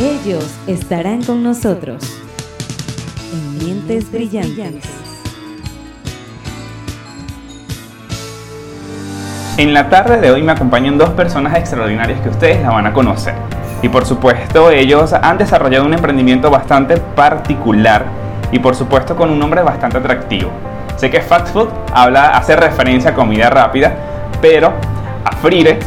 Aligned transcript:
Ellos 0.00 0.46
estarán 0.66 1.22
con 1.22 1.42
nosotros 1.42 2.02
en 3.34 3.58
Mientes 3.58 4.10
Brillantes. 4.10 4.82
En 9.58 9.74
la 9.74 9.90
tarde 9.90 10.18
de 10.18 10.30
hoy 10.30 10.42
me 10.42 10.52
acompañan 10.52 10.96
dos 10.96 11.10
personas 11.10 11.54
extraordinarias 11.58 12.18
que 12.22 12.30
ustedes 12.30 12.62
la 12.62 12.70
van 12.70 12.86
a 12.86 12.94
conocer. 12.94 13.34
Y 13.82 13.90
por 13.90 14.06
supuesto 14.06 14.70
ellos 14.70 15.12
han 15.12 15.36
desarrollado 15.36 15.84
un 15.84 15.92
emprendimiento 15.92 16.50
bastante 16.50 16.96
particular 16.96 18.06
y 18.50 18.58
por 18.58 18.74
supuesto 18.74 19.14
con 19.14 19.28
un 19.28 19.38
nombre 19.38 19.62
bastante 19.62 19.98
atractivo. 19.98 20.50
Sé 20.96 21.10
que 21.10 21.20
Fast 21.20 21.48
Food 21.48 21.68
habla, 21.92 22.30
hace 22.38 22.56
referencia 22.56 23.10
a 23.10 23.14
comida 23.14 23.50
rápida, 23.50 23.94
pero 24.40 24.72
Afrire 25.26 25.78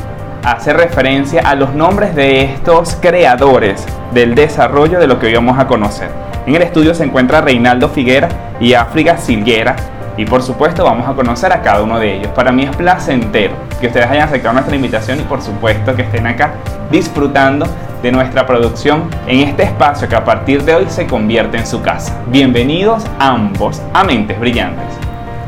hace 0.43 0.71
referencia 0.71 1.41
a 1.41 1.55
los 1.55 1.73
nombres 1.73 2.13
de 2.13 2.43
estos 2.43 2.95
creadores 3.01 3.83
del 4.13 4.35
desarrollo 4.35 4.99
de 4.99 5.07
lo 5.07 5.19
que 5.19 5.27
hoy 5.27 5.33
vamos 5.33 5.57
a 5.57 5.67
conocer. 5.67 6.09
En 6.45 6.55
el 6.55 6.61
estudio 6.61 6.93
se 6.93 7.03
encuentra 7.03 7.41
Reinaldo 7.41 7.89
Figuera 7.89 8.29
y 8.59 8.73
África 8.73 9.17
Silguera 9.17 9.75
y 10.17 10.25
por 10.25 10.43
supuesto 10.43 10.83
vamos 10.83 11.07
a 11.07 11.13
conocer 11.13 11.51
a 11.51 11.61
cada 11.61 11.81
uno 11.81 11.99
de 11.99 12.17
ellos. 12.17 12.31
Para 12.35 12.51
mí 12.51 12.63
es 12.63 12.75
placentero 12.75 13.55
que 13.79 13.87
ustedes 13.87 14.07
hayan 14.07 14.27
aceptado 14.27 14.53
nuestra 14.53 14.75
invitación 14.75 15.19
y 15.19 15.23
por 15.23 15.41
supuesto 15.41 15.95
que 15.95 16.03
estén 16.03 16.27
acá 16.27 16.53
disfrutando 16.91 17.65
de 18.03 18.11
nuestra 18.11 18.45
producción 18.45 19.09
en 19.27 19.47
este 19.47 19.63
espacio 19.63 20.07
que 20.07 20.15
a 20.15 20.23
partir 20.23 20.63
de 20.63 20.75
hoy 20.75 20.85
se 20.89 21.07
convierte 21.07 21.57
en 21.57 21.65
su 21.65 21.81
casa. 21.81 22.13
Bienvenidos 22.27 23.05
ambos 23.19 23.81
a 23.93 24.03
Mentes 24.03 24.39
Brillantes. 24.39 24.85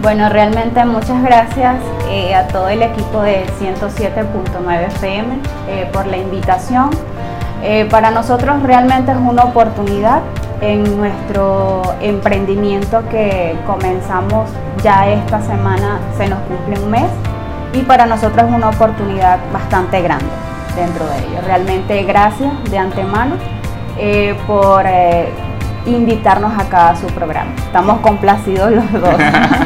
Bueno, 0.02 0.30
realmente 0.30 0.84
muchas 0.86 1.22
gracias 1.24 1.78
eh, 2.10 2.34
a 2.34 2.48
todo 2.48 2.70
el 2.70 2.82
equipo 2.82 3.22
de 3.22 3.46
107.9 3.60 4.88
FM 4.88 5.40
eh, 5.68 5.90
por 5.92 6.06
la 6.08 6.18
invitación. 6.18 6.90
Eh, 7.68 7.88
para 7.90 8.12
nosotros 8.12 8.62
realmente 8.62 9.12
es 9.12 9.18
una 9.18 9.44
oportunidad 9.44 10.22
en 10.62 10.84
nuestro 10.98 11.82
emprendimiento 12.00 13.02
que 13.10 13.58
comenzamos 13.66 14.52
ya 14.84 15.10
esta 15.10 15.42
semana, 15.42 16.00
se 16.16 16.28
nos 16.28 16.38
cumple 16.42 16.80
un 16.80 16.92
mes 16.92 17.10
y 17.74 17.82
para 17.82 18.06
nosotros 18.06 18.48
es 18.48 18.54
una 18.54 18.70
oportunidad 18.70 19.40
bastante 19.52 20.00
grande 20.04 20.28
dentro 20.76 21.08
de 21.08 21.18
ello. 21.18 21.42
Realmente 21.44 22.04
gracias 22.04 22.52
de 22.70 22.78
antemano 22.78 23.36
eh, 23.98 24.38
por 24.46 24.84
eh, 24.86 25.30
invitarnos 25.88 26.56
acá 26.60 26.90
a 26.90 26.96
su 26.96 27.08
programa. 27.08 27.50
Estamos 27.58 28.00
complacidos 28.02 28.74
los 28.74 28.92
dos. 28.92 29.16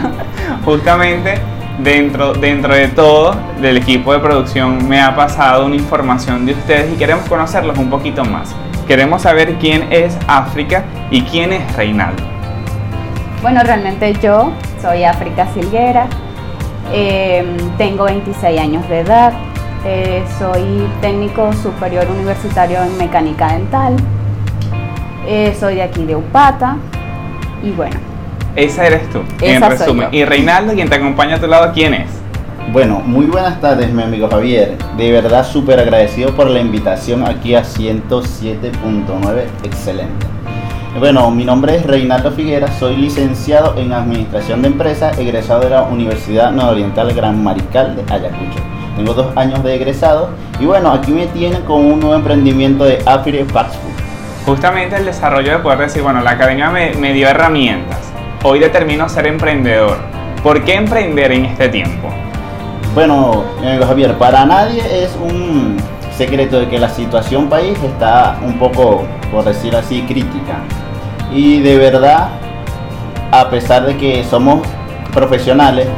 Justamente 0.64 1.59
dentro, 1.84 2.34
dentro 2.34 2.74
de 2.74 2.88
todo 2.90 3.36
del 3.62 3.78
equipo 3.78 4.14
de 4.14 4.20
producción 4.20 4.88
me 4.88 5.02
ha 5.02 5.16
pasado 5.16 5.66
una 5.66 5.76
información 5.76 6.46
de 6.46 6.54
ustedes 6.54 6.94
y 6.94 6.98
queremos 6.98 7.28
conocerlos 7.28 7.78
un 7.78 7.90
poquito 7.90 8.24
más. 8.26 8.56
Queremos 8.88 9.22
saber 9.22 9.56
quién 9.60 9.92
es 9.92 10.18
África 10.28 10.84
y 11.12 11.22
quién 11.22 11.54
es 11.54 11.76
Reinaldo. 11.76 12.24
Bueno, 13.42 13.62
realmente 13.64 14.14
yo 14.22 14.52
soy 14.82 15.04
África 15.04 15.48
Silguera, 15.54 16.08
em, 16.92 17.58
tengo 17.78 18.06
26 18.06 18.60
años 18.60 18.88
de 18.90 19.00
edad, 19.00 19.34
eh, 19.86 20.24
soy 20.38 20.88
técnico 21.02 21.54
superior 21.54 22.06
universitario 22.10 22.82
en 22.82 22.98
mecánica 22.98 23.54
dental, 23.54 23.96
eh, 25.26 25.56
soy 25.58 25.76
de 25.76 25.84
aquí 25.84 26.04
de 26.06 26.16
Upata 26.16 26.78
y 27.64 27.72
bueno. 27.72 28.19
Esa 28.56 28.88
eres 28.88 29.10
tú, 29.10 29.22
en 29.42 29.62
resumen. 29.62 30.10
Y 30.12 30.26
Reinaldo, 30.26 30.74
quien 30.74 30.90
te 30.90 30.96
acompaña 30.96 31.36
a 31.36 31.40
tu 31.40 31.48
lado, 31.48 31.72
¿quién 31.74 31.94
es? 31.94 32.10
Bueno, 32.72 33.00
muy 33.00 33.26
buenas 33.26 33.60
tardes, 33.62 33.92
mi 33.92 34.04
amigo 34.04 34.30
Javier. 34.30 34.78
De 34.98 35.12
verdad, 35.12 35.46
súper 35.46 35.80
agradecido 35.80 36.32
por 36.36 36.48
la 36.50 36.60
invitación 36.60 37.26
aquí 37.26 37.56
a 37.56 37.64
107.9. 37.64 39.44
Excelente. 39.64 40.28
Bueno, 40.98 41.32
mi 41.32 41.46
nombre 41.46 41.76
es 41.76 41.86
Reinaldo 41.86 42.32
Figuera, 42.32 42.68
soy 42.68 42.96
licenciado 42.98 43.76
en 43.78 43.94
Administración 43.94 44.62
de 44.62 44.70
Empresas, 44.70 45.18
egresado 45.18 45.62
de 45.62 45.70
la 45.70 45.84
Universidad 45.84 46.52
Nororiental 46.52 47.14
Gran 47.14 47.44
Mariscal 47.44 47.96
de 47.96 48.02
Ayacucho. 48.14 48.60
Tengo 48.96 49.14
dos 49.14 49.38
años 49.38 49.64
de 49.64 49.76
egresado 49.76 50.30
y 50.60 50.66
bueno, 50.66 50.92
aquí 50.92 51.12
me 51.12 51.28
tienen 51.28 51.62
con 51.62 51.86
un 51.86 52.00
nuevo 52.00 52.16
emprendimiento 52.16 52.84
de 52.84 53.02
Afri 53.06 53.44
Fast 53.46 53.76
Food. 53.76 54.46
Justamente 54.46 54.96
el 54.96 55.06
desarrollo 55.06 55.54
de 55.54 55.60
poder 55.60 55.80
decir, 55.80 56.02
bueno, 56.02 56.22
la 56.22 56.32
academia 56.32 56.70
me, 56.70 56.94
me 56.96 57.14
dio 57.14 57.30
herramientas. 57.30 58.09
Hoy 58.42 58.60
determino 58.60 59.10
ser 59.10 59.28
emprendedor. 59.28 59.98
¿Por 60.42 60.64
qué 60.64 60.76
emprender 60.76 61.34
en 61.34 61.44
este 61.44 61.68
tiempo? 61.68 62.08
Bueno, 62.96 63.44
amigo 63.60 63.86
Javier, 63.86 64.18
para 64.18 64.46
nadie 64.46 64.82
es 65.04 65.14
un 65.22 65.76
secreto 66.16 66.62
de 66.62 66.70
que 66.70 66.80
la 66.80 66.88
situación 66.88 67.50
país 67.50 67.78
está 67.84 68.40
un 68.42 68.58
poco, 68.58 69.04
por 69.30 69.44
decir 69.44 69.76
así, 69.76 70.04
crítica. 70.04 70.60
Y 71.34 71.60
de 71.60 71.78
verdad, 71.78 72.30
a 73.30 73.50
pesar 73.50 73.86
de 73.86 73.98
que 73.98 74.24
somos 74.24 74.66
profesionales, 75.14 75.90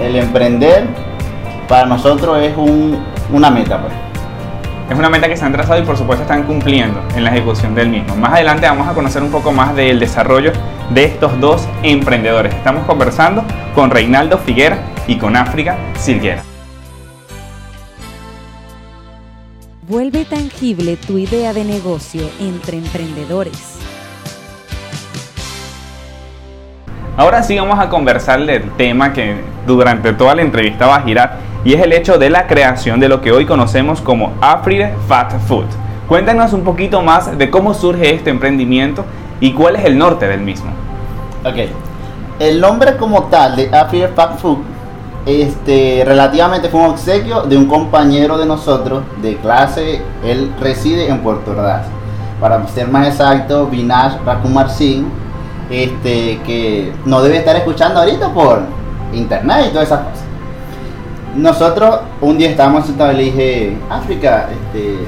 el 0.00 0.16
emprender 0.16 0.86
para 1.68 1.84
nosotros 1.84 2.38
es 2.40 2.54
una 3.30 3.50
meta. 3.50 3.78
Pues. 3.78 4.09
Es 4.90 4.98
una 4.98 5.08
meta 5.08 5.28
que 5.28 5.36
se 5.36 5.44
han 5.44 5.52
trazado 5.52 5.80
y 5.80 5.84
por 5.86 5.96
supuesto 5.96 6.24
están 6.24 6.42
cumpliendo 6.42 7.00
en 7.14 7.22
la 7.22 7.30
ejecución 7.30 7.76
del 7.76 7.88
mismo. 7.88 8.16
Más 8.16 8.32
adelante 8.32 8.66
vamos 8.66 8.88
a 8.88 8.92
conocer 8.92 9.22
un 9.22 9.30
poco 9.30 9.52
más 9.52 9.76
del 9.76 10.00
desarrollo 10.00 10.52
de 10.92 11.04
estos 11.04 11.38
dos 11.40 11.68
emprendedores. 11.84 12.52
Estamos 12.52 12.84
conversando 12.86 13.44
con 13.72 13.92
Reinaldo 13.92 14.36
Figuera 14.38 14.78
y 15.06 15.16
con 15.16 15.36
África 15.36 15.78
Silguera. 15.94 16.42
Vuelve 19.86 20.24
tangible 20.24 20.96
tu 20.96 21.18
idea 21.18 21.52
de 21.52 21.64
negocio 21.64 22.28
entre 22.40 22.78
emprendedores. 22.78 23.78
Ahora 27.16 27.44
sí 27.44 27.56
vamos 27.56 27.78
a 27.78 27.88
conversar 27.88 28.44
del 28.44 28.68
tema 28.72 29.12
que 29.12 29.36
durante 29.68 30.12
toda 30.14 30.34
la 30.34 30.42
entrevista 30.42 30.88
va 30.88 30.96
a 30.96 31.02
girar 31.02 31.49
y 31.64 31.74
es 31.74 31.82
el 31.82 31.92
hecho 31.92 32.18
de 32.18 32.30
la 32.30 32.46
creación 32.46 33.00
de 33.00 33.08
lo 33.08 33.20
que 33.20 33.32
hoy 33.32 33.46
conocemos 33.46 34.00
como 34.00 34.32
Afrire 34.40 34.94
Fat 35.08 35.38
Food. 35.46 35.66
Cuéntanos 36.08 36.52
un 36.52 36.64
poquito 36.64 37.02
más 37.02 37.36
de 37.36 37.50
cómo 37.50 37.74
surge 37.74 38.14
este 38.14 38.30
emprendimiento 38.30 39.04
y 39.40 39.52
cuál 39.52 39.76
es 39.76 39.84
el 39.84 39.96
norte 39.98 40.26
del 40.26 40.40
mismo. 40.40 40.70
Ok, 41.44 41.68
el 42.38 42.60
nombre 42.60 42.96
como 42.96 43.24
tal 43.24 43.56
de 43.56 43.68
Afrire 43.76 44.08
Fat 44.08 44.38
Food 44.38 44.58
este, 45.26 46.02
relativamente 46.06 46.68
fue 46.70 46.80
un 46.80 46.86
obsequio 46.86 47.42
de 47.42 47.56
un 47.56 47.66
compañero 47.66 48.38
de 48.38 48.46
nosotros 48.46 49.02
de 49.20 49.36
clase. 49.36 50.00
Él 50.24 50.52
reside 50.60 51.08
en 51.08 51.18
Puerto 51.18 51.50
Ordaz. 51.50 51.86
Para 52.40 52.66
ser 52.68 52.88
más 52.88 53.06
exacto, 53.06 53.66
Vinash 53.66 54.14
Rakumar 54.24 54.70
Singh, 54.70 55.06
este, 55.70 56.40
que 56.46 56.92
no 57.04 57.20
debe 57.20 57.36
estar 57.36 57.54
escuchando 57.54 58.00
ahorita 58.00 58.32
por 58.32 58.62
internet 59.12 59.66
y 59.68 59.72
todas 59.72 59.88
esas 59.88 60.00
cosas. 60.00 60.29
Nosotros 61.34 62.00
un 62.20 62.38
día 62.38 62.50
estábamos 62.50 62.86
sentados 62.86 63.14
y 63.14 63.16
le 63.16 63.22
dije, 63.24 63.76
África, 63.88 64.48
este, 64.50 64.98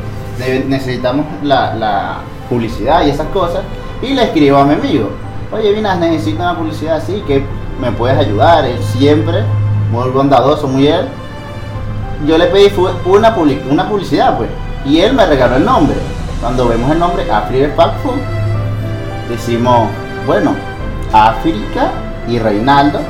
necesitamos 0.69 1.27
la, 1.43 2.19
publicidad 2.49 3.07
y 3.07 3.11
esas 3.11 3.29
cosas. 3.29 3.63
Y 4.03 4.15
le 4.15 4.25
escribo 4.25 4.59
a 4.59 4.65
mi 4.65 4.75
amigo, 4.75 5.09
oye 5.53 5.73
Vinash, 5.73 5.99
necesito 5.99 6.43
una 6.43 6.57
publicidad 6.57 6.97
así, 6.97 7.23
que 7.27 7.43
me 7.81 7.91
puedes 7.93 8.19
ayudar. 8.19 8.65
Él 8.67 8.79
siempre 8.83 9.43
muy 9.91 10.11
bondadoso, 10.11 10.69
muy 10.69 10.87
él. 10.87 11.09
Yo 12.27 12.39
le 12.39 12.47
pedí 12.47 12.71
una, 13.05 13.35
una 13.71 13.89
publicidad, 13.89 14.37
pues, 14.37 14.51
y 14.85 15.01
él 15.01 15.15
me 15.15 15.27
regaló 15.27 15.57
el 15.57 15.65
nombre. 15.65 15.97
Cuando 16.41 16.69
vemos 16.69 16.91
el 16.91 16.99
nombre 16.99 17.31
Africa 17.31 17.73
Pack 17.75 17.99
Food, 18.03 18.21
decimos, 19.29 19.89
bueno, 20.27 20.55
África 21.13 21.91
y 22.29 22.39
Reinaldo, 22.39 23.01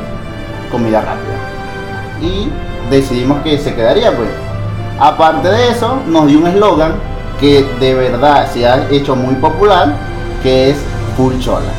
comida 0.70 1.00
rápida. 1.00 1.52
Y 2.22 2.48
decidimos 2.92 3.42
que 3.42 3.58
se 3.58 3.75
quedaría, 3.75 4.12
pues. 4.12 4.28
Aparte 5.00 5.48
de 5.48 5.70
eso, 5.70 6.00
nos 6.06 6.28
dio 6.28 6.38
un 6.38 6.47
eslogan 6.47 6.92
que 7.41 7.66
de 7.80 7.94
verdad 7.94 8.48
se 8.53 8.66
ha 8.66 8.88
hecho 8.91 9.16
muy 9.16 9.34
popular, 9.34 9.94
que 10.42 10.71
es 10.71 10.77
Full 11.16 11.39
Chola. 11.41 11.72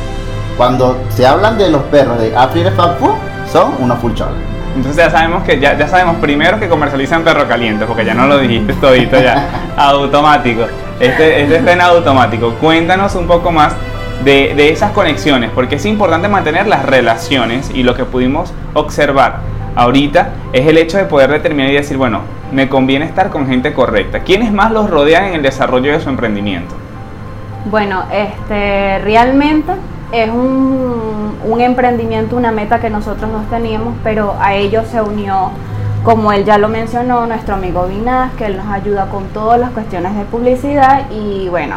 Cuando 0.58 0.98
se 1.08 1.26
hablan 1.26 1.56
de 1.56 1.70
los 1.70 1.82
perros 1.84 2.20
de 2.20 2.30
Pack 2.30 2.98
Food, 2.98 3.14
son 3.50 3.74
unos 3.78 3.98
Full 4.00 4.12
Chola. 4.14 4.36
Entonces 4.76 5.04
ya 5.04 5.10
sabemos 5.10 5.44
que 5.44 5.58
ya, 5.60 5.78
ya 5.78 5.86
sabemos 5.86 6.16
primero 6.16 6.58
que 6.58 6.68
comercializan 6.68 7.22
perro 7.22 7.46
caliente, 7.46 7.86
porque 7.86 8.04
ya 8.04 8.12
no 8.12 8.26
lo 8.26 8.38
dijiste 8.38 8.74
todito 8.74 9.20
ya, 9.20 9.48
automático. 9.76 10.62
Este, 10.98 11.42
este 11.42 11.56
está 11.56 11.72
en 11.72 11.80
automático. 11.80 12.54
Cuéntanos 12.60 13.14
un 13.14 13.26
poco 13.26 13.52
más 13.52 13.72
de, 14.24 14.54
de, 14.56 14.70
esas 14.70 14.90
conexiones, 14.90 15.50
porque 15.54 15.76
es 15.76 15.86
importante 15.86 16.28
mantener 16.28 16.66
las 16.66 16.84
relaciones 16.84 17.70
y 17.72 17.84
lo 17.84 17.94
que 17.94 18.04
pudimos 18.04 18.52
observar 18.74 19.53
ahorita 19.76 20.30
es 20.52 20.66
el 20.66 20.78
hecho 20.78 20.98
de 20.98 21.04
poder 21.04 21.30
determinar 21.30 21.70
y 21.70 21.74
decir, 21.74 21.96
bueno, 21.96 22.20
me 22.52 22.68
conviene 22.68 23.04
estar 23.04 23.30
con 23.30 23.46
gente 23.46 23.72
correcta. 23.72 24.20
¿Quiénes 24.20 24.52
más 24.52 24.72
los 24.72 24.90
rodean 24.90 25.24
en 25.26 25.34
el 25.34 25.42
desarrollo 25.42 25.92
de 25.92 26.00
su 26.00 26.08
emprendimiento? 26.08 26.74
Bueno, 27.70 28.04
este, 28.12 28.98
realmente 29.00 29.72
es 30.12 30.30
un, 30.30 31.60
emprendimiento, 31.60 32.36
una 32.36 32.52
meta 32.52 32.80
que 32.80 32.90
nosotros 32.90 33.30
nos 33.30 33.48
teníamos, 33.48 33.94
pero 34.04 34.36
a 34.38 34.54
ello 34.54 34.82
se 34.84 35.00
unió, 35.00 35.50
como 36.04 36.30
él 36.32 36.44
ya 36.44 36.58
lo 36.58 36.68
mencionó, 36.68 37.26
nuestro 37.26 37.54
amigo 37.54 37.86
Vinaz, 37.86 38.32
que 38.34 38.46
él 38.46 38.56
nos 38.56 38.66
ayuda 38.66 39.06
con 39.06 39.24
todas 39.28 39.58
las 39.58 39.70
cuestiones 39.70 40.14
de 40.14 40.24
publicidad 40.24 41.10
y 41.10 41.48
bueno, 41.48 41.76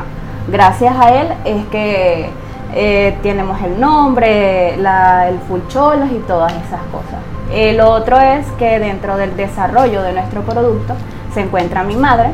gracias 0.52 0.96
a 1.00 1.10
él 1.22 1.28
es 1.46 1.66
que 1.68 2.30
eh, 2.74 3.18
tenemos 3.24 3.62
el 3.62 3.80
nombre, 3.80 4.76
el 4.76 5.40
full 5.48 5.62
cholos 5.70 6.10
y 6.12 6.20
todas 6.20 6.52
esas 6.52 6.82
cosas. 6.92 7.22
El 7.54 7.80
otro 7.80 8.20
es 8.20 8.46
que 8.60 8.80
dentro 8.80 9.18
del 9.18 9.36
desarrollo 9.38 10.02
de 10.02 10.14
nuestro 10.14 10.42
producto 10.42 10.94
se 11.34 11.42
encuentra 11.42 11.84
mi 11.84 11.96
madre. 11.96 12.30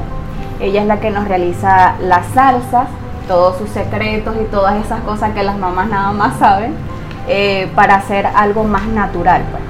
Ella 0.60 0.82
es 0.82 0.88
la 0.88 1.00
que 1.00 1.12
nos 1.12 1.28
realiza 1.28 1.96
las 2.02 2.26
salsas, 2.28 2.88
todos 3.28 3.58
sus 3.58 3.70
secretos 3.70 4.36
y 4.42 4.46
todas 4.46 4.84
esas 4.84 5.02
cosas 5.02 5.32
que 5.32 5.44
las 5.44 5.58
mamás 5.58 5.90
nada 5.90 6.12
más 6.12 6.38
saben 6.40 6.74
eh, 7.28 7.70
para 7.76 7.96
hacer 7.96 8.26
algo 8.26 8.64
más 8.64 8.86
natural. 8.88 9.44
Pues. 9.52 9.64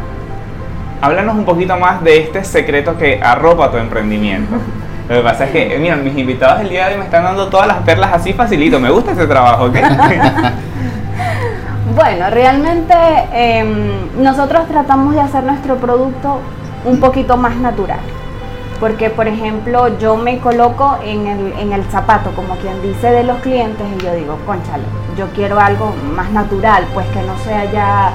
Háblanos 1.02 1.36
un 1.36 1.46
poquito 1.46 1.78
más 1.78 2.02
de 2.04 2.22
este 2.22 2.44
secreto 2.44 2.98
que 2.98 3.20
arropa 3.22 3.70
tu 3.70 3.78
emprendimiento. 3.78 4.56
Lo 5.10 5.16
que 5.16 5.22
pasa 5.22 5.46
es 5.46 5.52
que, 5.52 5.78
mira, 5.80 5.96
mis 5.98 6.18
invitados 6.18 6.62
el 6.62 6.70
día 6.70 6.88
de 6.88 6.94
hoy 6.94 7.00
me 7.00 7.06
están 7.06 7.24
dando 7.24 7.48
todas 7.48 7.68
las 7.68 7.78
perlas 7.80 8.14
así 8.14 8.34
facilito. 8.34 8.80
Me 8.80 8.90
gusta 8.90 9.12
ese 9.12 9.28
trabajo, 9.28 9.66
¿ok? 9.66 9.76
bueno, 11.96 12.30
realmente 12.30 12.94
em, 13.34 14.24
nosotros 14.24 14.68
tratamos 14.68 15.14
de 15.14 15.22
hacer 15.22 15.44
nuestro 15.44 15.76
producto 15.76 16.40
un 16.86 17.00
poquito 17.00 17.36
más 17.36 17.56
natural. 17.58 18.00
Porque, 18.80 19.10
por 19.10 19.28
ejemplo, 19.28 19.98
yo 20.00 20.16
me 20.16 20.40
coloco 20.40 20.98
en 21.04 21.28
el, 21.28 21.54
en 21.60 21.74
el 21.74 21.84
zapato, 21.86 22.32
como 22.32 22.56
quien 22.56 22.82
dice, 22.82 23.12
de 23.12 23.24
los 23.24 23.38
clientes 23.40 23.86
y 23.98 24.04
yo 24.04 24.14
digo, 24.14 24.38
conchale, 24.46 24.84
yo 25.18 25.28
quiero 25.36 25.60
algo 25.60 25.94
más 26.16 26.32
natural, 26.32 26.86
pues 26.94 27.06
que 27.08 27.22
no 27.22 27.38
sea 27.40 27.72
ya 27.72 28.12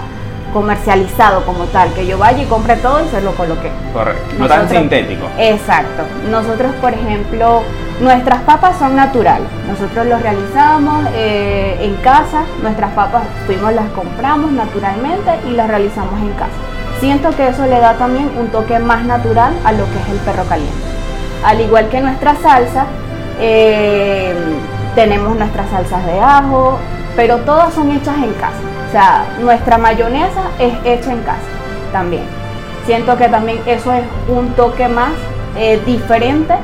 comercializado 0.53 1.45
como 1.45 1.65
tal, 1.67 1.93
que 1.93 2.07
yo 2.07 2.19
vaya 2.19 2.43
y 2.43 2.47
compre 2.47 2.77
todo 2.77 3.05
y 3.05 3.09
se 3.09 3.21
lo 3.21 3.33
coloque. 3.33 3.71
Correcto, 3.93 4.35
no 4.39 4.49
tan 4.49 4.69
sintético. 4.69 5.27
Exacto. 5.39 6.05
Nosotros, 6.31 6.75
por 6.81 6.93
ejemplo, 6.93 7.63
nuestras 8.01 8.43
papas 8.43 8.79
son 8.79 8.97
naturales. 8.97 9.49
Nosotros 9.67 10.07
los 10.07 10.23
realizamos 10.23 11.05
eh, 11.15 11.77
en 11.81 11.95
casa, 11.97 12.43
nuestras 12.63 12.93
papas 12.93 13.23
fuimos, 13.47 13.73
las 13.73 13.89
compramos 13.91 14.53
naturalmente 14.53 15.31
y 15.49 15.53
las 15.53 15.69
realizamos 15.69 16.21
en 16.21 16.33
casa. 16.33 16.53
Siento 17.01 17.31
que 17.37 17.49
eso 17.49 17.65
le 17.67 17.79
da 17.79 17.95
también 17.95 18.31
un 18.39 18.49
toque 18.49 18.79
más 18.79 19.05
natural 19.05 19.53
a 19.65 19.73
lo 19.73 19.85
que 19.85 19.99
es 20.01 20.09
el 20.11 20.19
perro 20.19 20.45
caliente. 20.45 20.75
Al 21.45 21.61
igual 21.61 21.89
que 21.89 22.01
nuestra 22.01 22.35
salsa, 22.35 22.87
eh, 23.41 24.35
tenemos 24.97 25.37
nuestras 25.37 25.71
salsas 25.71 26.05
de 26.07 26.21
ajo, 26.21 26.79
pero 27.15 27.37
todas 27.39 27.73
son 27.75 27.91
hechas 27.93 28.17
en 28.17 28.33
casa. 28.35 28.59
O 28.89 28.91
sea, 28.91 29.27
nuestra 29.43 29.77
mayonesa 29.77 30.51
es 30.59 30.73
hecha 30.83 31.13
en 31.13 31.21
casa 31.21 31.43
también. 31.93 32.23
Siento 32.87 33.19
que 33.19 33.29
también 33.29 33.61
eso 33.67 33.93
es 33.93 34.05
un 34.29 34.49
toque 34.55 34.89
más 34.89 35.13
eh, 35.59 35.79
diferente 35.85 36.55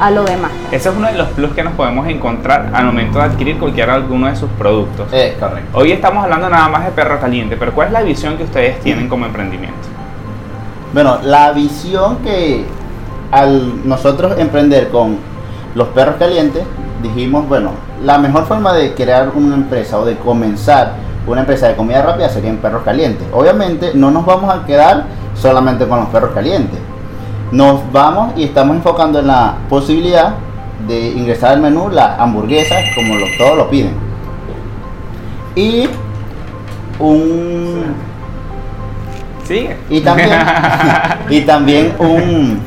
a 0.00 0.10
lo 0.12 0.22
demás. 0.22 0.52
Ese 0.70 0.88
es 0.88 0.94
uno 0.96 1.08
de 1.08 1.14
los 1.18 1.26
plus 1.30 1.50
que 1.52 1.64
nos 1.64 1.72
podemos 1.72 2.06
encontrar 2.06 2.70
al 2.72 2.86
momento 2.86 3.18
de 3.18 3.24
adquirir 3.24 3.58
cualquiera 3.58 3.94
alguno 3.94 4.28
de 4.28 4.36
sus 4.36 4.48
productos. 4.50 5.12
Es 5.12 5.34
correcto. 5.34 5.76
Hoy 5.76 5.90
estamos 5.90 6.22
hablando 6.22 6.48
nada 6.48 6.68
más 6.68 6.84
de 6.84 6.92
perro 6.92 7.18
caliente, 7.18 7.56
pero 7.56 7.72
¿cuál 7.72 7.88
es 7.88 7.92
la 7.92 8.02
visión 8.02 8.36
que 8.36 8.44
ustedes 8.44 8.78
tienen 8.78 9.08
como 9.08 9.26
emprendimiento? 9.26 9.88
Bueno, 10.94 11.18
la 11.24 11.50
visión 11.50 12.18
que 12.18 12.64
al 13.32 13.88
nosotros 13.88 14.38
emprender 14.38 14.90
con 14.90 15.18
los 15.74 15.88
perros 15.88 16.16
calientes, 16.20 16.62
dijimos, 17.02 17.48
bueno, 17.48 17.72
la 18.04 18.18
mejor 18.18 18.46
forma 18.46 18.72
de 18.74 18.94
crear 18.94 19.30
una 19.34 19.56
empresa 19.56 19.98
o 19.98 20.04
de 20.04 20.16
comenzar 20.16 21.01
una 21.26 21.40
empresa 21.40 21.68
de 21.68 21.76
comida 21.76 22.02
rápida 22.02 22.28
sería 22.28 22.50
en 22.50 22.58
perros 22.58 22.82
calientes. 22.82 23.26
Obviamente 23.32 23.92
no 23.94 24.10
nos 24.10 24.26
vamos 24.26 24.52
a 24.52 24.64
quedar 24.66 25.04
solamente 25.34 25.86
con 25.86 26.00
los 26.00 26.08
perros 26.08 26.32
calientes. 26.32 26.78
Nos 27.50 27.80
vamos 27.92 28.32
y 28.36 28.44
estamos 28.44 28.76
enfocando 28.76 29.18
en 29.20 29.26
la 29.26 29.54
posibilidad 29.68 30.34
de 30.86 31.08
ingresar 31.10 31.52
al 31.52 31.60
menú 31.60 31.88
las 31.90 32.18
hamburguesas 32.18 32.82
como 32.94 33.14
todos 33.38 33.56
lo 33.56 33.70
piden. 33.70 33.94
Y 35.54 35.88
un... 36.98 37.94
Sigue. 39.44 39.76
Y 39.90 40.00
también, 40.00 40.30
y 41.28 41.40
también 41.42 41.94
un, 41.98 42.60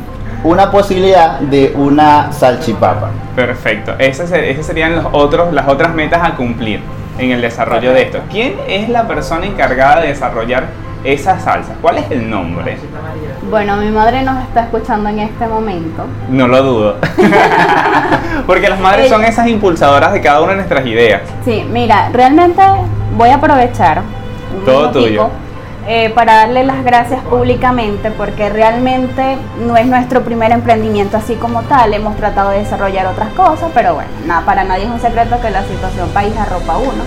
una 0.44 0.69
posibilidad 0.72 1.40
de 1.40 1.74
una 1.75 2.31
salchipapa. 2.31 3.10
Perfecto. 3.36 3.96
Esas, 3.98 4.30
serían 4.30 4.96
los 4.96 5.06
otros, 5.12 5.52
las 5.52 5.68
otras 5.68 5.94
metas 5.94 6.22
a 6.24 6.36
cumplir 6.36 6.81
en 7.18 7.32
el 7.32 7.42
desarrollo 7.42 7.94
de 7.94 8.04
esto. 8.04 8.20
¿Quién 8.32 8.56
es 8.68 8.90
la 8.90 9.08
persona 9.08 9.46
encargada 9.46 10.02
de 10.02 10.10
desarrollar 10.10 10.68
esa 11.04 11.40
salsa? 11.40 11.74
¿Cuál 11.82 12.00
es 12.00 12.12
el 12.12 12.30
nombre? 12.30 12.78
Bueno, 13.50 13.78
mi 13.78 13.92
madre 13.92 14.24
nos 14.24 14.44
está 14.44 14.64
escuchando 14.64 15.10
en 15.10 15.20
este 15.20 15.48
momento. 15.48 16.06
No 16.30 16.48
lo 16.48 16.64
dudo. 16.64 16.98
Porque 18.48 18.70
las 18.70 18.80
madres 18.80 19.10
son 19.10 19.24
esas 19.24 19.48
impulsadoras 19.48 20.14
de 20.14 20.22
cada 20.22 20.42
una 20.42 20.52
de 20.52 20.58
nuestras 20.58 20.86
ideas. 20.86 21.22
Sí, 21.44 21.66
mira, 21.72 22.10
realmente 22.12 22.62
voy 23.16 23.30
a 23.30 23.36
aprovechar 23.36 24.02
un 24.58 24.66
Todo 24.66 24.92
tuyo. 24.92 25.30
Eh, 25.88 26.10
para 26.16 26.38
darle 26.38 26.64
las 26.64 26.84
gracias 26.84 27.22
públicamente 27.26 28.10
porque 28.10 28.50
realmente 28.50 29.38
no 29.60 29.78
es 29.78 29.86
nuestro 29.86 30.24
primer 30.24 30.52
emprendimiento 30.52 31.16
así 31.16 31.36
como 31.36 31.62
tal, 31.62 31.94
hemos 31.94 32.16
tratado 32.16 32.50
de 32.50 32.60
desarrollar 32.60 33.06
otras 33.06 33.30
cosas, 33.34 33.70
pero 33.72 33.94
bueno, 33.94 34.10
nada, 34.26 34.44
para 34.48 34.64
nadie 34.64 34.86
es 34.86 34.90
un 34.90 35.00
secreto 35.00 35.40
que 35.40 35.52
la 35.52 35.62
situación 35.64 36.10
país 36.10 36.36
arropa 36.38 36.80
uno. 36.80 37.04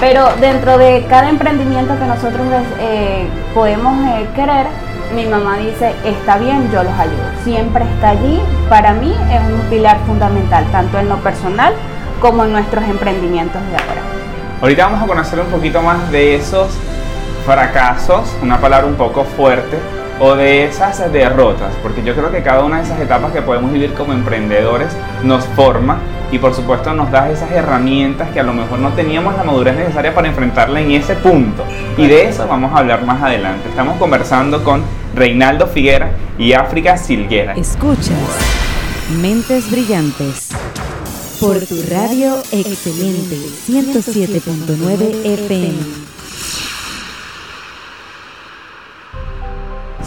Pero 0.00 0.34
dentro 0.40 0.78
de 0.78 1.06
cada 1.08 1.28
emprendimiento 1.28 1.96
que 1.96 2.04
nosotros 2.04 2.44
eh, 2.80 3.28
podemos 3.54 3.94
eh, 4.08 4.26
querer, 4.34 4.66
mi 5.14 5.26
mamá 5.26 5.58
dice, 5.58 5.94
está 6.04 6.38
bien, 6.38 6.72
yo 6.72 6.82
los 6.82 6.94
ayudo. 6.94 7.22
Siempre 7.44 7.84
está 7.84 8.08
allí, 8.08 8.40
para 8.68 8.94
mí 8.94 9.14
es 9.30 9.40
un 9.40 9.60
pilar 9.70 9.98
fundamental, 10.08 10.64
tanto 10.72 10.98
en 10.98 11.08
lo 11.08 11.18
personal 11.18 11.72
como 12.20 12.44
en 12.44 12.50
nuestros 12.50 12.82
emprendimientos 12.82 13.62
de 13.70 13.76
ahora. 13.76 14.02
Ahorita 14.60 14.86
vamos 14.86 15.02
a 15.02 15.06
conocer 15.06 15.38
un 15.38 15.46
poquito 15.46 15.82
más 15.82 16.10
de 16.10 16.34
esos 16.34 16.76
fracasos, 17.44 18.36
una 18.42 18.60
palabra 18.60 18.86
un 18.86 18.94
poco 18.94 19.24
fuerte, 19.24 19.78
o 20.20 20.36
de 20.36 20.64
esas 20.64 21.12
derrotas, 21.12 21.74
porque 21.82 22.02
yo 22.02 22.14
creo 22.14 22.30
que 22.30 22.42
cada 22.42 22.64
una 22.64 22.76
de 22.78 22.84
esas 22.84 23.00
etapas 23.00 23.32
que 23.32 23.42
podemos 23.42 23.72
vivir 23.72 23.92
como 23.94 24.12
emprendedores 24.12 24.96
nos 25.24 25.44
forma 25.46 25.98
y 26.30 26.38
por 26.38 26.54
supuesto 26.54 26.94
nos 26.94 27.10
da 27.10 27.30
esas 27.30 27.50
herramientas 27.50 28.30
que 28.30 28.40
a 28.40 28.42
lo 28.42 28.54
mejor 28.54 28.78
no 28.78 28.90
teníamos 28.92 29.36
la 29.36 29.44
madurez 29.44 29.76
necesaria 29.76 30.14
para 30.14 30.28
enfrentarla 30.28 30.80
en 30.80 30.92
ese 30.92 31.14
punto. 31.16 31.64
Y 31.98 32.06
de 32.06 32.28
eso 32.28 32.46
vamos 32.48 32.72
a 32.72 32.78
hablar 32.78 33.04
más 33.04 33.22
adelante. 33.22 33.68
Estamos 33.68 33.98
conversando 33.98 34.64
con 34.64 34.82
Reinaldo 35.14 35.66
Figuera 35.66 36.12
y 36.38 36.54
África 36.54 36.96
Silguera. 36.96 37.52
Escuchas 37.54 38.16
Mentes 39.20 39.70
Brillantes 39.70 40.48
por 41.38 41.58
tu 41.60 41.82
radio 41.90 42.36
excelente 42.52 43.36
107.9 43.66 45.24
FM. 45.24 46.11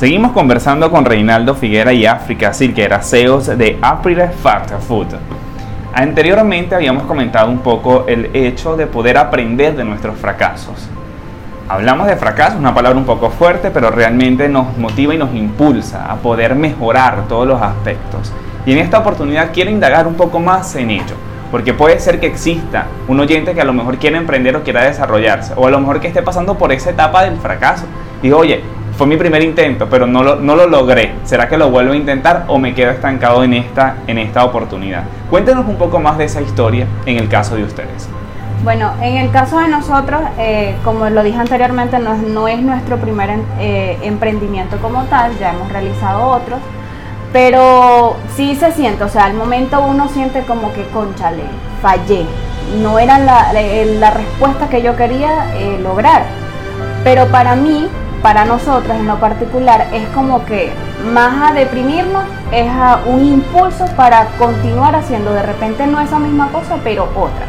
Seguimos 0.06 0.34
conversando 0.34 0.92
con 0.92 1.04
Reinaldo 1.04 1.56
Figuera 1.56 1.92
y 1.92 2.06
África 2.06 2.54
Silquera, 2.54 3.02
CEOs 3.02 3.58
de 3.58 3.80
April 3.82 4.22
Fast 4.40 4.72
Food. 4.88 5.16
Anteriormente 5.96 6.76
habíamos 6.76 7.06
comentado 7.06 7.50
un 7.50 7.58
poco 7.58 8.06
el 8.08 8.30
hecho 8.36 8.78
de 8.78 8.86
poder 8.86 9.18
aprender 9.18 9.76
de 9.76 9.84
nuestros 9.84 10.20
fracasos. 10.20 10.88
Hablamos 11.68 12.06
de 12.06 12.18
fracaso, 12.18 12.56
una 12.56 12.76
palabra 12.76 13.00
un 13.00 13.06
poco 13.06 13.32
fuerte, 13.32 13.72
pero 13.72 13.90
realmente 13.90 14.48
nos 14.48 14.78
motiva 14.78 15.16
y 15.16 15.18
nos 15.18 15.34
impulsa 15.34 16.06
a 16.06 16.18
poder 16.18 16.54
mejorar 16.54 17.28
todos 17.28 17.48
los 17.48 17.60
aspectos. 17.60 18.32
Y 18.64 18.74
en 18.74 18.78
esta 18.78 19.00
oportunidad 19.00 19.50
quiero 19.52 19.72
indagar 19.72 20.06
un 20.06 20.14
poco 20.14 20.40
más 20.40 20.76
en 20.76 20.92
ello, 20.92 21.16
porque 21.50 21.74
puede 21.74 22.00
ser 22.00 22.20
que 22.20 22.28
exista 22.28 22.86
un 23.08 23.20
oyente 23.20 23.56
que 23.56 23.62
a 23.62 23.66
lo 23.66 23.74
mejor 23.74 23.98
quiera 23.98 24.20
emprender 24.20 24.56
o 24.56 24.62
quiera 24.62 24.84
desarrollarse, 24.84 25.54
o 25.56 25.66
a 25.66 25.72
lo 25.72 25.80
mejor 25.80 26.00
que 26.00 26.10
esté 26.10 26.22
pasando 26.22 26.60
por 26.60 26.72
esa 26.72 26.92
etapa 26.92 27.24
del 27.24 27.38
fracaso. 27.38 27.86
Y 28.22 28.32
oye, 28.32 28.64
fue 28.98 29.08
mi 29.08 29.18
primer 29.18 29.44
intento, 29.44 29.88
pero 29.90 30.08
no 30.08 30.24
lo, 30.24 30.38
no 30.38 30.56
lo 30.56 30.68
logré. 30.68 31.16
¿Será 31.26 31.50
que 31.50 31.58
lo 31.58 31.70
vuelvo 31.70 31.94
a 31.94 31.96
intentar 31.96 32.46
o 32.48 32.58
me 32.58 32.74
quedo 32.74 32.92
estancado 32.92 33.44
en 33.44 33.54
esta, 33.54 33.98
en 34.08 34.18
esta 34.18 34.46
oportunidad? 34.46 35.04
Cuéntenos 35.30 35.66
un 35.68 35.76
poco 35.76 36.00
más 36.00 36.18
de 36.18 36.26
esa 36.26 36.42
historia 36.42 36.88
en 37.06 37.18
el 37.18 37.28
caso 37.28 37.56
de 37.56 37.64
ustedes. 37.64 38.08
Bueno, 38.64 38.94
en 39.02 39.18
el 39.18 39.30
caso 39.32 39.60
de 39.60 39.68
nosotros, 39.68 40.22
eh, 40.40 40.76
como 40.84 41.08
lo 41.10 41.24
dije 41.24 41.38
anteriormente, 41.38 42.00
no, 42.00 42.48
es 42.48 42.62
nuestro 42.62 42.98
primer 42.98 43.32
eh, 43.60 44.00
emprendimiento 44.02 44.78
como 44.78 45.04
tal, 45.04 45.38
ya 45.38 45.54
hemos 45.54 45.72
realizado 45.72 46.30
otros, 46.30 46.60
pero 47.32 48.16
sí 48.36 48.56
se 48.56 48.72
siente, 48.72 49.04
o 49.04 49.10
sea, 49.10 49.26
al 49.26 49.36
momento 49.36 49.86
uno 49.86 50.08
siente 50.08 50.42
como 50.46 50.74
que, 50.74 50.84
conchale, 50.88 51.44
fallé, 51.82 52.26
no 52.82 52.98
era 52.98 53.20
la, 53.20 53.54
la 53.54 54.12
respuesta 54.12 54.68
que 54.68 54.82
yo 54.82 54.96
quería 54.96 55.54
eh, 55.58 55.78
lograr, 55.84 56.24
pero 57.04 57.28
para 57.28 57.56
mí 57.56 57.88
para 58.26 58.44
nosotros 58.44 58.98
en 58.98 59.06
lo 59.06 59.20
particular 59.20 59.86
es 59.94 60.08
como 60.08 60.44
que 60.46 60.72
más 61.14 61.52
a 61.52 61.54
deprimirnos 61.54 62.24
es 62.52 62.68
a 62.68 63.02
un 63.06 63.24
impulso 63.24 63.86
para 63.96 64.26
continuar 64.40 64.96
haciendo 64.96 65.32
de 65.32 65.44
repente 65.44 65.86
no 65.86 66.02
esa 66.02 66.18
misma 66.18 66.48
cosa 66.48 66.80
pero 66.84 67.04
otra. 67.16 67.46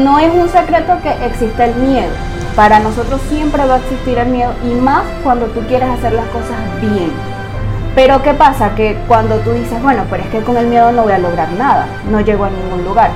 No 0.00 0.20
es 0.20 0.32
un 0.32 0.48
secreto 0.48 0.92
que 1.02 1.10
existe 1.26 1.64
el 1.64 1.74
miedo. 1.74 2.12
Para 2.54 2.78
nosotros 2.78 3.20
siempre 3.28 3.66
va 3.66 3.74
a 3.74 3.78
existir 3.78 4.16
el 4.16 4.28
miedo 4.28 4.52
y 4.62 4.74
más 4.74 5.02
cuando 5.24 5.46
tú 5.46 5.58
quieres 5.66 5.88
hacer 5.88 6.12
las 6.12 6.26
cosas 6.26 6.56
bien. 6.80 7.10
Pero 7.96 8.22
¿qué 8.22 8.32
pasa? 8.32 8.76
Que 8.76 8.96
cuando 9.08 9.38
tú 9.38 9.50
dices, 9.50 9.82
bueno, 9.82 10.04
pero 10.08 10.22
es 10.22 10.28
que 10.28 10.42
con 10.42 10.56
el 10.56 10.68
miedo 10.68 10.92
no 10.92 11.02
voy 11.02 11.14
a 11.14 11.18
lograr 11.18 11.50
nada, 11.50 11.88
no 12.12 12.20
llego 12.20 12.44
a 12.44 12.50
ningún 12.50 12.84
lugar. 12.84 13.10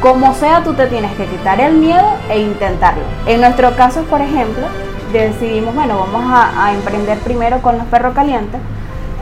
como 0.00 0.32
sea, 0.34 0.62
tú 0.62 0.74
te 0.74 0.86
tienes 0.86 1.10
que 1.16 1.26
quitar 1.26 1.60
el 1.60 1.74
miedo 1.74 2.06
e 2.30 2.38
intentarlo. 2.38 3.02
En 3.26 3.40
nuestro 3.40 3.74
caso, 3.74 4.02
por 4.02 4.20
ejemplo, 4.20 4.68
decidimos, 5.18 5.74
bueno, 5.74 5.98
vamos 5.98 6.30
a, 6.32 6.66
a 6.66 6.74
emprender 6.74 7.18
primero 7.18 7.60
con 7.62 7.78
los 7.78 7.86
perros 7.86 8.14
calientes. 8.14 8.60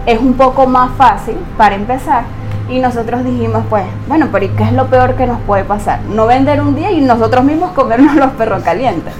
Es 0.07 0.19
un 0.19 0.35
poco 0.35 0.67
más 0.67 0.91
fácil 0.97 1.37
para 1.57 1.75
empezar. 1.75 2.25
Y 2.71 2.79
nosotros 2.79 3.25
dijimos, 3.25 3.65
pues, 3.69 3.85
bueno, 4.07 4.29
pero 4.31 4.45
¿y 4.45 4.49
qué 4.51 4.63
es 4.63 4.73
lo 4.73 4.87
peor 4.87 5.17
que 5.17 5.27
nos 5.27 5.41
puede 5.41 5.65
pasar? 5.65 6.01
No 6.03 6.27
vender 6.27 6.61
un 6.61 6.77
día 6.77 6.93
y 6.93 7.01
nosotros 7.01 7.45
mismos 7.45 7.73
comernos 7.73 8.15
los 8.17 8.31
perros 8.33 8.63
calientes. 8.63 9.13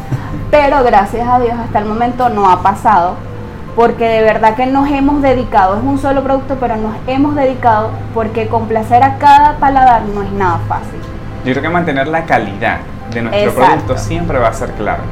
Pero 0.51 0.83
gracias 0.85 1.29
a 1.29 1.41
Dios 1.41 1.55
hasta 1.59 1.81
el 1.81 1.85
momento 1.85 2.29
no 2.29 2.49
ha 2.49 2.63
pasado, 2.63 3.15
porque 3.75 4.05
de 4.05 4.23
verdad 4.23 4.55
que 4.55 4.67
nos 4.67 4.89
hemos 4.91 5.23
dedicado, 5.23 5.77
es 5.77 5.83
un 5.83 5.99
solo 5.99 6.23
producto, 6.23 6.57
pero 6.61 6.77
nos 6.77 6.95
hemos 7.07 7.35
dedicado 7.35 7.91
porque 8.15 8.47
complacer 8.47 9.03
a 9.03 9.19
cada 9.19 9.57
paladar 9.59 10.03
no 10.15 10.23
es 10.23 10.33
nada 10.33 10.61
fácil. 10.69 11.01
Yo 11.45 11.53
creo 11.53 11.63
que 11.63 11.69
mantener 11.69 12.09
la 12.09 12.25
calidad 12.25 12.79
de 13.13 13.23
nuestro 13.23 13.51
Exacto. 13.51 13.67
producto 13.67 13.99
siempre 13.99 14.39
va 14.39 14.49
a 14.49 14.53
ser 14.53 14.73
clave. 14.73 15.03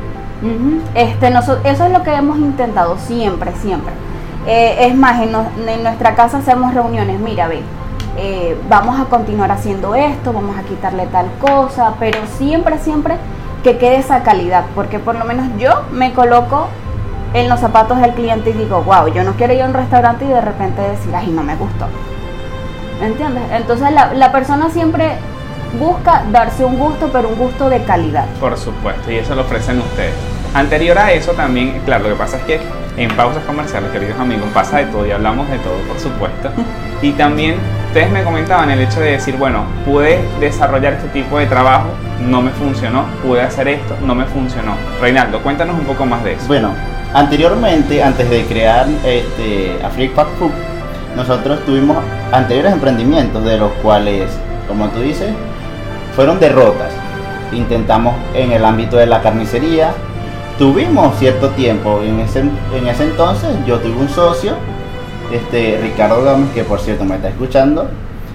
Este, 0.95 1.31
noso- 1.31 1.59
eso 1.65 1.85
es 1.87 1.93
lo 1.93 2.03
que 2.03 2.13
hemos 2.15 2.39
intentado 2.39 2.97
siempre, 2.99 3.53
siempre. 3.61 3.93
Eh, 4.47 4.87
es 4.87 4.95
más, 4.95 5.21
en, 5.21 5.33
nuestra 5.83 6.15
casa 6.15 6.39
hacemos 6.39 6.73
reuniones, 6.75 7.19
mira, 7.21 7.49
ve, 7.49 7.61
eh, 8.17 8.57
vamos 8.69 8.99
a 8.99 9.05
continuar 9.05 9.51
haciendo 9.51 9.95
esto, 9.95 10.33
vamos 10.33 10.57
a 10.57 10.63
quitarle 10.63 11.07
tal 11.07 11.27
cosa, 11.41 11.95
pero 11.99 12.19
siempre, 12.39 12.79
siempre 12.79 13.17
que 13.63 13.79
quede 13.79 13.97
esa 13.97 14.23
calidad, 14.23 14.65
porque 14.75 14.99
por 14.99 15.17
lo 15.17 15.25
menos 15.25 15.47
yo 15.59 15.83
me 15.93 16.13
coloco 16.15 16.69
en 17.35 17.49
los 17.49 17.61
zapatos 17.61 18.01
del 18.01 18.13
cliente 18.15 18.51
y 18.51 18.53
digo, 18.55 18.83
wow, 18.83 19.09
yo 19.09 19.25
no 19.25 19.33
quiero 19.33 19.53
ir 19.53 19.63
a 19.63 19.67
un 19.67 19.75
restaurante 19.75 20.25
y 20.25 20.29
de 20.29 20.41
repente 20.41 20.81
decir, 20.83 21.15
ay, 21.15 21.27
no 21.29 21.43
me 21.43 21.57
gustó. 21.57 21.87
¿Me 23.01 23.09
entiendes? 23.09 23.43
Entonces 23.53 23.93
la, 23.93 24.15
la 24.15 24.33
persona 24.33 24.71
siempre 24.71 25.19
busca 25.79 26.25
darse 26.31 26.65
un 26.65 26.79
gusto, 26.79 27.11
pero 27.13 27.29
un 27.29 27.37
gusto 27.37 27.69
de 27.69 27.83
calidad. 27.83 28.27
Por 28.41 28.57
supuesto, 28.57 29.11
y 29.11 29.17
eso 29.17 29.35
lo 29.35 29.43
ofrecen 29.43 29.79
ustedes. 29.79 30.15
Anterior 30.55 30.99
a 30.99 31.13
eso 31.13 31.33
también, 31.33 31.81
claro, 31.85 32.05
lo 32.05 32.11
que 32.11 32.19
pasa 32.19 32.39
es 32.39 32.45
que 32.45 32.61
en 32.97 33.11
pausas 33.17 33.45
comerciales, 33.45 33.91
queridos 33.93 34.19
amigos, 34.19 34.49
pasa 34.53 34.79
de 34.79 34.87
todo 34.87 35.07
y 35.07 35.11
hablamos 35.11 35.49
de 35.49 35.59
todo, 35.59 35.77
por 35.87 35.99
supuesto. 35.99 36.51
Y 37.01 37.13
también 37.13 37.55
ustedes 37.87 38.11
me 38.11 38.25
comentaban 38.25 38.71
el 38.73 38.81
hecho 38.81 38.99
de 38.99 39.13
decir, 39.13 39.37
bueno, 39.37 39.63
pude 39.85 40.19
desarrollar 40.41 40.95
este 40.95 41.07
tipo 41.11 41.39
de 41.39 41.47
trabajo, 41.47 41.91
no 42.21 42.43
me 42.43 42.51
funcionó, 42.51 43.05
pude 43.23 43.41
hacer 43.41 43.69
esto, 43.69 43.97
no 44.05 44.17
me 44.17 44.25
funcionó. 44.25 44.73
Reinaldo, 45.01 45.41
cuéntanos 45.41 45.79
un 45.79 45.85
poco 45.85 46.05
más 46.07 46.25
de 46.25 46.33
eso. 46.33 46.49
Bueno, 46.49 46.75
anteriormente, 47.15 48.03
antes 48.03 48.29
de 48.29 48.45
crear 48.47 48.89
este, 49.05 49.79
Afrique 49.85 50.13
Fast 50.13 50.31
Food, 50.41 50.51
nosotros 51.15 51.65
tuvimos 51.65 51.99
anteriores 52.33 52.73
emprendimientos 52.73 53.45
de 53.45 53.59
los 53.59 53.71
cuales, 53.75 54.29
como 54.67 54.89
tú 54.89 55.01
dices, 55.01 55.31
fueron 56.19 56.41
derrotas. 56.41 56.93
Intentamos 57.53 58.13
en 58.35 58.51
el 58.51 58.65
ámbito 58.65 58.97
de 58.97 59.07
la 59.07 59.23
carnicería, 59.23 59.93
tuvimos 60.59 61.17
cierto 61.17 61.51
tiempo, 61.51 62.01
en 62.03 62.19
ese, 62.19 62.41
en 62.41 62.89
ese 62.89 63.05
entonces 63.05 63.51
yo 63.65 63.79
tuve 63.79 63.95
un 64.01 64.09
socio, 64.09 64.55
este, 65.31 65.79
Ricardo 65.81 66.25
Gómez, 66.25 66.51
que 66.53 66.65
por 66.65 66.81
cierto 66.81 67.05
me 67.05 67.15
está 67.15 67.29
escuchando. 67.29 67.89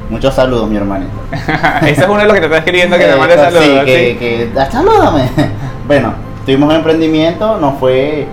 Muchos 0.10 0.34
saludos, 0.34 0.70
mi 0.70 0.78
hermanito. 0.78 1.12
Ese 1.82 2.04
es 2.04 2.08
uno 2.08 2.20
de 2.20 2.26
los 2.26 2.34
que 2.34 2.40
te 2.40 2.46
está 2.46 2.58
escribiendo 2.60 2.98
que 2.98 3.06
te 3.06 3.16
mande 3.18 3.36
saludos. 3.36 3.64
sí, 3.66 3.80
¿sí? 3.80 3.86
que, 3.86 4.18
que, 4.18 4.52
ah, 4.58 4.68
salúdame. 4.72 5.30
bueno, 5.88 6.14
tuvimos 6.46 6.70
un 6.70 6.76
emprendimiento, 6.76 7.58
nos 7.58 7.80
fue, 7.80 8.28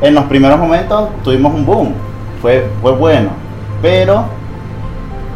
en 0.00 0.14
los 0.14 0.24
primeros 0.24 0.58
momentos 0.58 1.10
tuvimos 1.22 1.54
un 1.54 1.64
boom, 1.64 1.94
fue, 2.42 2.66
fue 2.82 2.90
bueno, 2.90 3.28
pero 3.80 4.24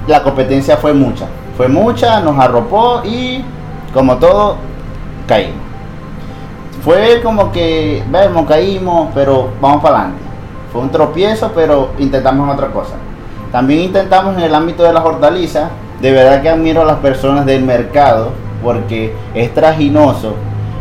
la 0.09 0.25
competencia 0.25 0.77
fue 0.77 0.93
mucha, 0.93 1.27
fue 1.57 1.69
mucha, 1.69 2.21
nos 2.21 2.39
arropó 2.39 3.03
y 3.05 3.45
como 3.93 4.17
todo, 4.17 4.57
caímos. 5.27 5.71
Fue 6.83 7.21
como 7.23 7.53
que, 7.53 8.03
vemos, 8.11 8.47
caímos, 8.47 9.09
pero 9.15 9.51
vamos 9.61 9.83
para 9.83 9.97
adelante. 9.97 10.23
Fue 10.73 10.81
un 10.81 10.91
tropiezo, 10.91 11.53
pero 11.55 11.91
intentamos 11.99 12.53
otra 12.53 12.69
cosa. 12.69 12.95
También 13.53 13.81
intentamos 13.81 14.37
en 14.37 14.45
el 14.45 14.55
ámbito 14.55 14.83
de 14.83 14.93
las 14.93 15.05
hortalizas. 15.05 15.71
De 16.01 16.13
verdad 16.13 16.41
que 16.41 16.49
admiro 16.49 16.83
a 16.83 16.85
las 16.85 16.99
personas 16.99 17.45
del 17.45 17.63
mercado 17.63 18.31
porque 18.63 19.15
es 19.35 19.53
trajinoso 19.53 20.35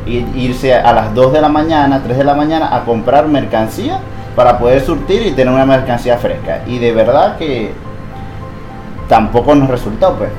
irse 0.05 0.73
a 0.73 0.93
las 0.93 1.13
2 1.13 1.33
de 1.33 1.41
la 1.41 1.49
mañana, 1.49 2.01
3 2.03 2.17
de 2.17 2.23
la 2.23 2.33
mañana 2.33 2.75
a 2.75 2.83
comprar 2.83 3.27
mercancía 3.27 3.99
para 4.35 4.57
poder 4.57 4.81
surtir 4.81 5.25
y 5.25 5.31
tener 5.31 5.53
una 5.53 5.65
mercancía 5.65 6.17
fresca. 6.17 6.61
Y 6.65 6.79
de 6.79 6.93
verdad 6.93 7.37
que 7.37 7.73
tampoco 9.07 9.53
nos 9.55 9.69
resultó, 9.69 10.13
pues. 10.13 10.29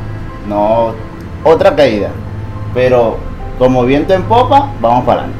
No, 0.49 0.93
otra 1.45 1.77
caída. 1.77 2.09
Pero 2.75 3.19
como 3.59 3.85
viento 3.85 4.15
en 4.15 4.23
popa, 4.23 4.73
vamos 4.81 5.05
para 5.05 5.21
adelante. 5.23 5.39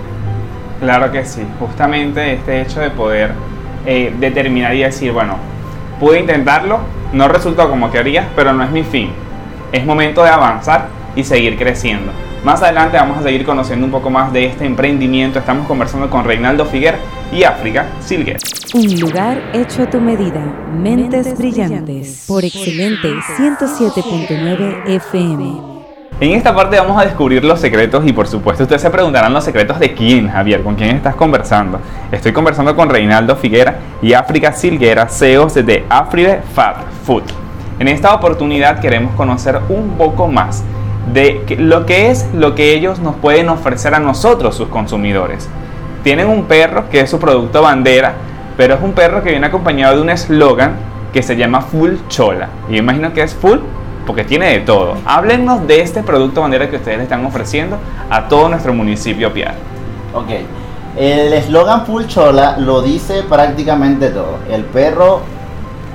Claro 0.81 1.13
que 1.13 1.25
sí, 1.25 1.43
justamente 1.59 2.35
este 2.35 2.63
hecho 2.63 2.81
de 2.81 2.91
poder 2.91 3.33
eh, 3.87 4.15
determinar 4.19 4.75
y 4.75 4.83
decir, 4.83 5.13
bueno, 5.13 5.37
pude 5.99 6.21
intentarlo, 6.21 6.81
no 7.13 7.29
resultó 7.29 7.69
como 7.69 7.91
quería, 7.91 8.29
pero 8.35 8.53
no 8.53 8.65
es 8.65 8.71
mi 8.71 8.83
fin. 8.83 9.11
Es 9.73 9.85
momento 9.85 10.23
de 10.23 10.31
avanzar 10.31 10.89
y 11.15 11.25
seguir 11.25 11.57
creciendo. 11.57 12.13
Más 12.45 12.63
adelante 12.63 12.97
vamos 12.97 13.19
a 13.19 13.23
seguir 13.23 13.45
conociendo 13.45 13.85
un 13.85 13.93
poco 13.93 14.09
más 14.09 14.33
de 14.33 14.47
este 14.47 14.65
emprendimiento. 14.65 15.39
Estamos 15.39 15.67
conversando 15.67 16.09
con 16.09 16.25
Reinaldo 16.25 16.65
Figuer 16.65 16.97
y 17.31 17.45
África 17.45 17.87
Silguer. 18.01 18.39
Un 18.73 19.01
lugar 19.01 19.51
hecho 19.53 19.83
a 19.83 19.91
tu 19.91 20.01
medida. 20.01 20.41
Mentes 20.73 21.37
brillantes. 21.37 22.25
Por 22.27 22.45
excelente 22.45 23.09
107.9 23.37 24.83
FM. 24.87 25.80
En 26.21 26.33
esta 26.33 26.55
parte 26.55 26.79
vamos 26.79 27.01
a 27.01 27.07
descubrir 27.07 27.43
los 27.47 27.61
secretos 27.61 28.07
y 28.07 28.13
por 28.13 28.29
supuesto 28.29 28.65
ustedes 28.65 28.83
se 28.83 28.91
preguntarán 28.91 29.33
los 29.33 29.43
secretos 29.43 29.81
de 29.81 29.95
quién, 29.95 30.29
Javier, 30.29 30.63
con 30.63 30.75
quién 30.75 30.95
estás 30.95 31.15
conversando. 31.15 31.81
Estoy 32.13 32.35
conversando 32.35 32.77
con 32.77 32.91
Reinaldo 32.91 33.37
Figuera 33.37 33.79
y 34.03 34.13
África 34.13 34.53
Silguera, 34.53 35.09
CEOs 35.09 35.55
de 35.55 35.87
Afride 35.89 36.43
Fat 36.55 36.77
Food. 37.07 37.23
En 37.79 37.89
esta 37.89 38.13
oportunidad 38.13 38.81
queremos 38.81 39.15
conocer 39.15 39.61
un 39.71 39.97
poco 39.97 40.29
más 40.29 40.63
de 41.11 41.43
lo 41.59 41.87
que 41.87 42.11
es 42.11 42.29
lo 42.35 42.55
que 42.55 42.75
ellos 42.75 42.99
nos 42.99 43.17
pueden 43.17 43.49
ofrecer 43.49 43.95
a 43.95 43.99
nosotros, 43.99 44.55
sus 44.55 44.69
consumidores. 44.69 45.49
Tienen 46.05 46.29
un 46.29 46.45
perro 46.45 46.91
que 46.91 47.01
es 47.01 47.09
su 47.09 47.19
producto 47.19 47.63
bandera, 47.63 48.13
pero 48.59 48.75
es 48.75 48.83
un 48.83 48.93
perro 48.93 49.23
que 49.23 49.31
viene 49.31 49.47
acompañado 49.47 49.97
de 49.97 50.03
un 50.03 50.11
eslogan 50.11 50.75
que 51.15 51.23
se 51.23 51.37
llama 51.37 51.63
Full 51.63 51.95
Chola. 52.09 52.51
Y 52.69 52.77
imagino 52.77 53.15
que 53.15 53.23
es 53.23 53.35
full 53.35 53.61
porque 54.07 54.25
tiene 54.25 54.51
de 54.51 54.61
todo. 54.61 54.97
Háblenos 55.05 55.67
de 55.67 55.81
este 55.81 56.03
producto 56.03 56.41
bandera 56.41 56.69
que 56.71 56.77
ustedes 56.77 56.99
le 56.99 57.05
están 57.05 57.25
ofreciendo 57.25 57.79
a 58.09 58.29
todo 58.29 58.49
nuestro 58.49 58.73
municipio 58.73 59.33
Piar. 59.33 59.55
Ok. 60.15 60.29
El 60.97 61.33
eslogan 61.33 61.87
Full 61.87 62.07
Chola 62.07 62.57
lo 62.59 62.83
dice 62.83 63.23
prácticamente 63.29 64.09
todo. 64.11 64.39
El 64.51 64.65
perro 64.65 65.21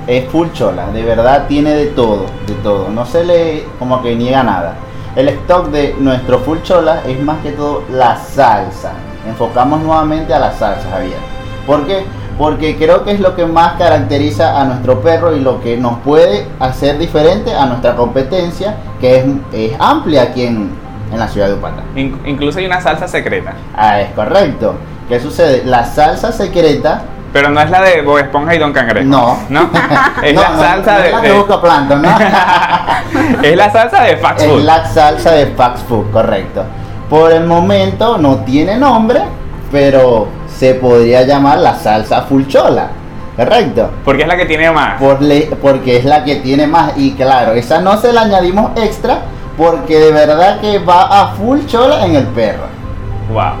es 0.06 0.28
Full 0.28 0.48
Chola, 0.52 0.88
de 0.90 1.02
verdad 1.02 1.46
tiene 1.48 1.74
de 1.74 1.86
todo, 1.86 2.26
de 2.46 2.54
todo. 2.62 2.88
No 2.88 3.04
se 3.04 3.24
le 3.24 3.64
como 3.78 4.02
que 4.02 4.14
niega 4.14 4.42
nada. 4.42 4.74
El 5.14 5.28
stock 5.28 5.68
de 5.68 5.94
nuestro 5.98 6.38
Full 6.40 6.58
Chola 6.62 7.02
es 7.06 7.20
más 7.22 7.38
que 7.42 7.52
todo 7.52 7.84
la 7.90 8.16
salsa. 8.16 8.92
Enfocamos 9.26 9.80
nuevamente 9.80 10.32
a 10.32 10.38
la 10.38 10.52
salsa, 10.52 10.88
Javier. 10.90 11.18
¿Por 11.66 11.86
qué? 11.86 12.04
Porque 12.38 12.76
creo 12.76 13.02
que 13.04 13.12
es 13.12 13.20
lo 13.20 13.34
que 13.34 13.46
más 13.46 13.74
caracteriza 13.78 14.60
a 14.60 14.64
nuestro 14.64 15.00
perro 15.00 15.34
y 15.34 15.40
lo 15.40 15.60
que 15.62 15.76
nos 15.78 15.98
puede 16.00 16.46
hacer 16.60 16.98
diferente 16.98 17.54
a 17.54 17.64
nuestra 17.66 17.96
competencia, 17.96 18.76
que 19.00 19.16
es, 19.18 19.24
es 19.52 19.72
amplia 19.80 20.22
aquí 20.24 20.44
en, 20.44 20.70
en 21.12 21.18
la 21.18 21.28
ciudad 21.28 21.48
de 21.48 21.54
Upata. 21.54 21.82
In- 21.94 22.20
incluso 22.26 22.58
hay 22.58 22.66
una 22.66 22.80
salsa 22.80 23.08
secreta, 23.08 23.54
Ah, 23.74 24.00
es 24.00 24.10
correcto. 24.10 24.74
¿Qué 25.08 25.18
sucede? 25.20 25.62
La 25.64 25.84
salsa 25.84 26.30
secreta. 26.32 27.02
pero 27.32 27.48
no 27.50 27.60
es 27.60 27.70
la 27.70 27.80
de 27.82 28.02
Bob 28.02 28.18
Esponja 28.18 28.54
y 28.54 28.58
Don 28.58 28.72
Cangrejo. 28.72 29.06
No. 29.08 29.38
¿No? 29.48 29.70
Es 30.22 30.34
No, 30.34 30.42
la 30.42 30.50
no, 30.50 30.58
salsa 30.60 30.92
no 30.94 30.98
de, 31.00 31.06
es 31.06 31.12
la 31.14 31.20
que 31.22 31.28
de- 31.28 31.38
busca 31.38 31.60
Plankton, 31.60 32.02
¿no? 32.02 32.08
es 33.42 33.56
la 33.56 33.70
salsa 33.72 34.02
de 34.02 34.16
fast 34.18 34.40
es 34.42 34.64
la 34.64 34.84
salsa 34.86 35.30
de 35.32 35.46
Fax 35.46 35.80
Food, 35.82 36.10
correcto. 36.10 36.64
Por 37.08 37.32
el 37.32 37.44
momento 37.46 38.18
no 38.18 38.36
tiene 38.38 38.76
nombre, 38.76 39.20
pero 39.70 40.26
se 40.58 40.74
podría 40.74 41.22
llamar 41.22 41.58
la 41.58 41.74
salsa 41.74 42.22
fulchola. 42.22 42.88
Correcto. 43.36 43.90
Porque 44.04 44.22
es 44.22 44.28
la 44.28 44.36
que 44.36 44.46
tiene 44.46 44.70
más. 44.70 44.98
Por 45.00 45.20
le- 45.20 45.50
porque 45.60 45.98
es 45.98 46.04
la 46.04 46.24
que 46.24 46.36
tiene 46.36 46.66
más. 46.66 46.92
Y 46.96 47.12
claro, 47.12 47.52
esa 47.52 47.80
no 47.80 47.98
se 47.98 48.12
la 48.12 48.22
añadimos 48.22 48.70
extra 48.76 49.18
porque 49.58 49.98
de 49.98 50.12
verdad 50.12 50.60
que 50.60 50.78
va 50.78 51.02
a 51.22 51.28
full 51.34 51.60
chola 51.66 52.06
en 52.06 52.14
el 52.16 52.24
perro. 52.28 52.64
Wow. 53.32 53.52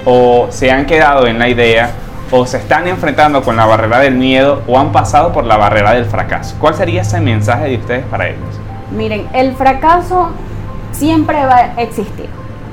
o 0.05 0.47
se 0.50 0.71
han 0.71 0.86
quedado 0.86 1.27
en 1.27 1.39
la 1.39 1.50
idea 1.50 1.89
o 2.29 2.45
se 2.45 2.57
están 2.57 2.88
enfrentando 2.88 3.41
con 3.41 3.55
la 3.57 3.65
barrera 3.65 4.00
del 4.00 4.13
miedo 4.15 4.62
o 4.67 4.77
han 4.79 4.91
pasado 4.91 5.33
por 5.33 5.43
la 5.45 5.57
barrera 5.57 5.93
del 5.93 6.05
fracaso? 6.05 6.55
¿Cuál 6.59 6.75
sería 6.75 7.01
ese 7.01 7.19
mensaje 7.19 7.65
de 7.65 7.75
ustedes 7.77 8.05
para 8.05 8.27
ellos? 8.27 8.39
Miren, 8.91 9.27
el 9.34 9.53
fracaso 9.56 10.29
siempre 10.91 11.46
va 11.46 11.56
a 11.56 11.82
existir, 11.82 12.29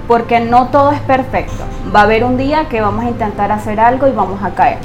porque 0.07 0.41
no 0.41 0.69
todo 0.69 0.93
es 0.93 1.01
perfecto. 1.01 1.65
Va 1.95 2.01
a 2.01 2.03
haber 2.05 2.25
un 2.25 2.37
día 2.37 2.69
que 2.69 2.81
vamos 2.81 3.05
a 3.05 3.09
intentar 3.09 3.53
hacer 3.53 3.81
algo 3.81 4.07
y 4.07 4.13
vamos 4.13 4.43
a 4.43 4.51
caer. 4.51 4.79